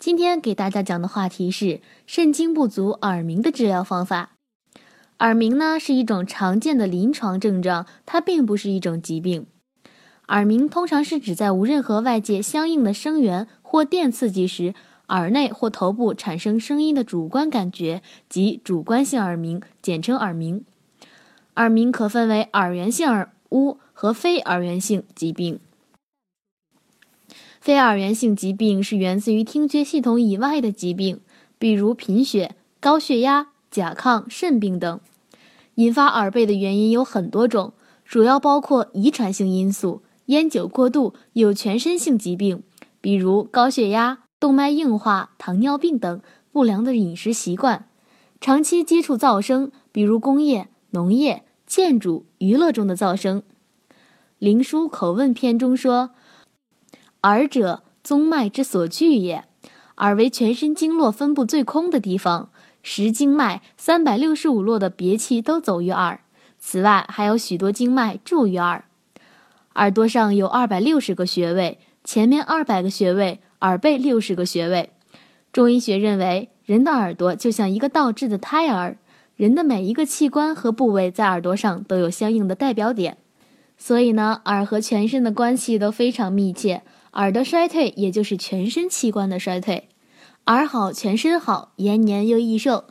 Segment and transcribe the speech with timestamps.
[0.00, 4.30] 今天给大家讲的话题是肾精不足耳鸣的治疗方法。
[5.18, 9.44] 耳鸣呢是一种常见的临床症状，它并不是一种疾病。
[10.28, 14.74] 耳鸣通常是指在无任何外界相应的声源或电刺激时，
[15.08, 20.64] 耳内或头部产生声音的主观感觉，即主观性耳鸣，简称耳鸣。
[21.56, 25.60] 耳鸣可分为耳源性耳污和非耳源性疾病。
[27.60, 31.20] 非耳源性疾病是源自于听觉系统以外的疾病，
[31.58, 34.98] 比如贫血、高血压、甲亢、肾病等。
[35.74, 37.74] 引发耳背的原因有很多种，
[38.06, 42.62] 主要包括遗传性因素、烟酒过度、有全身性疾病，
[43.02, 47.88] 比如高血压、动脉硬化、糖尿病等；不良的饮食习惯，
[48.40, 53.42] 长期接触噪声，比如工业、农业、建筑、娱乐中的噪声。
[54.38, 56.12] 《灵枢·口问篇》中说。
[57.22, 59.44] 耳者，宗脉之所聚也。
[59.98, 62.48] 耳为全身经络分布最空的地方，
[62.82, 66.20] 十经脉三百六十五络的别气都走于耳。
[66.58, 68.84] 此外，还有许多经脉注于耳。
[69.74, 74.90] 耳朵上有二百六十个穴位，前面二百个穴位，耳背六十个穴位。
[75.52, 78.96] 中医学认为，人的耳朵就像一个倒置的胎儿，
[79.36, 83.18] 人的每一个器官和部位在耳朵上都有相应的代表点，
[83.76, 86.82] 所以呢，耳和全身的关系都非常密切。
[87.12, 89.88] 耳的衰退，也就是全身器官的衰退。
[90.46, 92.84] 耳好，全身好，延年又益寿。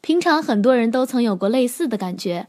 [0.00, 2.48] 平常很多人都曾有过类似的感觉，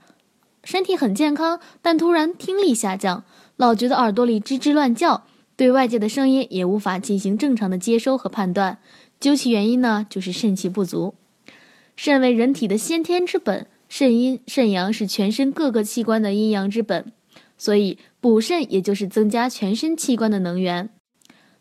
[0.64, 3.24] 身体很健康，但突然听力下降，
[3.58, 8.80] 老觉得耳朵里吱吱乱叫，对外界的声音也无法进行正常的接收和判断。
[9.20, 11.16] 究其原因呢，就是肾气不足。
[11.96, 17.12] 肾为人体的先天之本，肾阴肾阳是全身各个器官的阴阳之本，
[17.58, 20.86] 所以补肾也就是增加全身器官的能源。《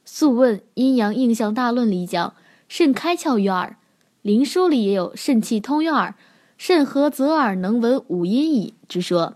[0.04, 2.34] 素问·阴阳应象大论》里讲
[2.68, 3.76] ：“肾开窍于耳。”
[4.28, 6.14] 《灵枢》里也有“肾气通于耳，
[6.56, 9.34] 肾合则耳能闻五音矣”之说。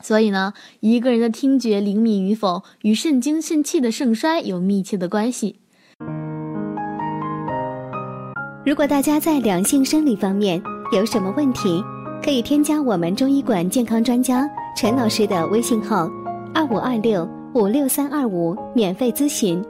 [0.00, 5.56] 所以呢，一个人的听觉灵敏与否，与肾精肾气的盛衰有密切的关系。
[8.64, 10.62] 如果大家在两性生理方面
[10.92, 11.82] 有什么问题，
[12.22, 16.08] 可以添加我们中医馆健康专家陈老师的微信号：
[16.54, 17.37] 二五二六。
[17.54, 19.64] 五六三二五，免费咨询。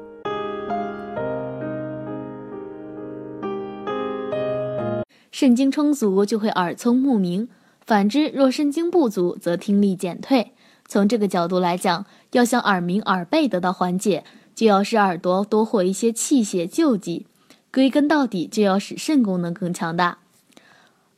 [5.31, 7.49] 肾精充足就会耳聪目明，
[7.87, 10.55] 反之若肾精不足则听力减退。
[10.89, 14.25] 从这个角度来讲，要想耳鸣耳背得到缓解，
[14.57, 17.27] 就要使耳朵多获一些气血救济。
[17.73, 20.19] 归根到底，就要使肾功能更强大。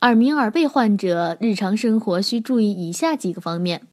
[0.03, 3.90] 耳鸣耳背患者日常生活需注意以下几个方面。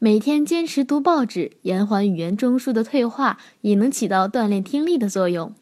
[0.00, 5.52] 每天坚持读报纸，延缓语言中枢的退化，也能起到锻炼听力的作用。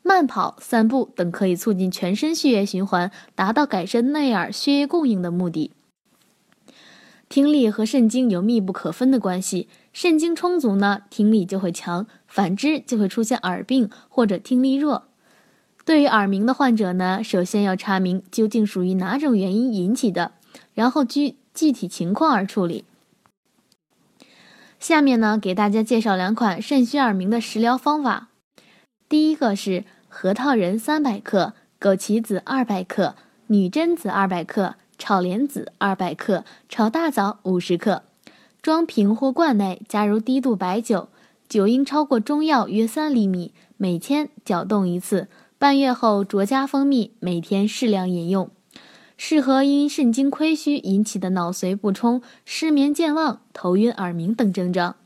[0.00, 5.72] 慢跑、散步等可以促进全身血液循环，达到改善内耳血液供应的目的。
[7.28, 15.08] 听力和肾精有密不可分的关系，肾精充足呢，听力就会强；反之，就会出现耳病或者听力弱。
[15.84, 20.34] 对于耳鸣的患者呢，首先要查明究竟属于哪种原因引起的，
[20.74, 22.84] 然后据具体情况而处理。
[24.84, 28.28] 下面呢，给大家介绍两款肾虚耳鸣的食疗方法。
[29.08, 33.14] 第一个是核桃仁三百克、枸杞子二百克、
[33.46, 38.02] 女贞子二百克、炒莲子二百克、炒大枣五十克，
[38.60, 41.08] 装瓶或罐内，加入低度白酒，
[41.48, 45.28] 酒应超过中药约三厘米，每天搅动一次，
[45.58, 48.50] 半月后酌加蜂蜜，每天适量饮用。
[49.16, 54.96] 适合因肾精亏虚引起的脑髓不充、失眠健忘、头晕耳鸣等症状。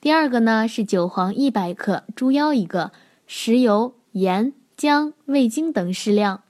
[0.00, 2.92] 第二个呢是韭黄一百克、猪腰一个、
[3.26, 6.42] 食油、盐、姜、味精等适量。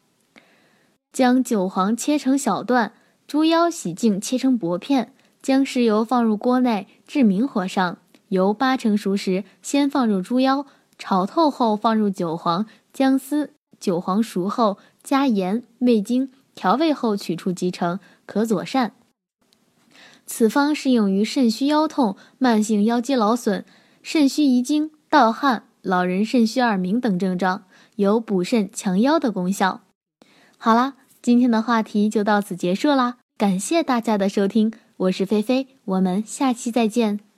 [1.13, 2.93] 将韭黄切成小段，
[3.27, 5.13] 猪腰洗净切成薄片，
[5.43, 16.31] 将食油放入锅内，至明火上，油八成熟时，先放入猪腰，炒透后放入韭黄、姜丝，韭黄熟后加盐、味精。
[16.55, 18.93] 调味后取出即成，可佐膳。
[20.27, 23.65] 此方适用于肾虚腰痛、慢性腰肌劳损、
[24.03, 27.65] 肾虚遗精、盗汗、老人肾虚耳鸣等症状，
[27.97, 29.83] 有补肾强腰的功效。
[30.57, 37.30] 好啦，今天的话题就到此结束啦，感谢大家的收听，我是菲菲，我们下期再见。